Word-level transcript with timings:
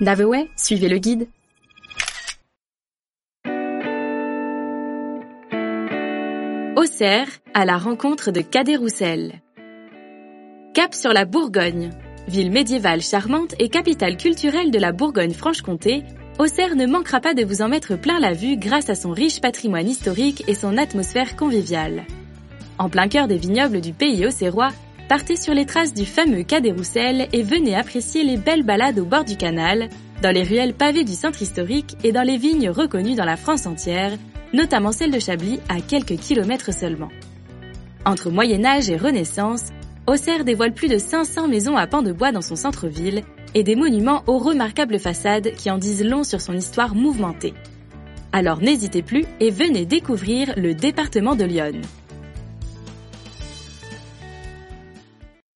Naveway, 0.00 0.48
suivez 0.56 0.88
le 0.88 0.96
guide. 0.96 1.28
Auxerre, 6.74 7.28
à 7.52 7.66
la 7.66 7.76
rencontre 7.76 8.30
de 8.30 8.40
Cadet 8.40 8.76
Roussel. 8.76 9.42
Cap 10.72 10.94
sur 10.94 11.12
la 11.12 11.26
Bourgogne. 11.26 11.90
Ville 12.28 12.50
médiévale 12.50 13.02
charmante 13.02 13.54
et 13.58 13.68
capitale 13.68 14.16
culturelle 14.16 14.70
de 14.70 14.78
la 14.78 14.92
Bourgogne-Franche-Comté, 14.92 16.04
Auxerre 16.38 16.76
ne 16.76 16.86
manquera 16.86 17.20
pas 17.20 17.34
de 17.34 17.44
vous 17.44 17.60
en 17.60 17.68
mettre 17.68 17.96
plein 17.96 18.20
la 18.20 18.32
vue 18.32 18.56
grâce 18.56 18.88
à 18.88 18.94
son 18.94 19.10
riche 19.10 19.42
patrimoine 19.42 19.88
historique 19.88 20.44
et 20.48 20.54
son 20.54 20.78
atmosphère 20.78 21.36
conviviale. 21.36 22.06
En 22.78 22.88
plein 22.88 23.08
cœur 23.08 23.28
des 23.28 23.36
vignobles 23.36 23.82
du 23.82 23.92
pays 23.92 24.26
auxerrois, 24.26 24.70
partez 25.10 25.34
sur 25.34 25.54
les 25.54 25.66
traces 25.66 25.92
du 25.92 26.06
fameux 26.06 26.44
Cadet 26.44 26.70
Roussel 26.70 27.26
et 27.32 27.42
venez 27.42 27.74
apprécier 27.74 28.22
les 28.22 28.36
belles 28.36 28.62
balades 28.62 29.00
au 29.00 29.04
bord 29.04 29.24
du 29.24 29.36
canal, 29.36 29.88
dans 30.22 30.30
les 30.30 30.44
ruelles 30.44 30.72
pavées 30.72 31.02
du 31.02 31.14
centre 31.14 31.42
historique 31.42 31.96
et 32.04 32.12
dans 32.12 32.22
les 32.22 32.36
vignes 32.36 32.70
reconnues 32.70 33.16
dans 33.16 33.24
la 33.24 33.36
France 33.36 33.66
entière, 33.66 34.12
notamment 34.52 34.92
celle 34.92 35.10
de 35.10 35.18
Chablis 35.18 35.58
à 35.68 35.80
quelques 35.80 36.14
kilomètres 36.14 36.72
seulement. 36.72 37.08
Entre 38.04 38.30
Moyen 38.30 38.64
Âge 38.64 38.88
et 38.88 38.96
Renaissance, 38.96 39.70
Auxerre 40.06 40.44
dévoile 40.44 40.74
plus 40.74 40.86
de 40.86 40.98
500 40.98 41.48
maisons 41.48 41.76
à 41.76 41.88
pans 41.88 42.02
de 42.02 42.12
bois 42.12 42.30
dans 42.30 42.40
son 42.40 42.54
centre-ville 42.54 43.24
et 43.54 43.64
des 43.64 43.74
monuments 43.74 44.22
aux 44.28 44.38
remarquables 44.38 45.00
façades 45.00 45.54
qui 45.56 45.72
en 45.72 45.78
disent 45.78 46.04
long 46.04 46.22
sur 46.22 46.40
son 46.40 46.54
histoire 46.54 46.94
mouvementée. 46.94 47.54
Alors 48.30 48.62
n'hésitez 48.62 49.02
plus 49.02 49.24
et 49.40 49.50
venez 49.50 49.86
découvrir 49.86 50.54
le 50.56 50.72
département 50.72 51.34
de 51.34 51.46
Lyon. 51.46 51.80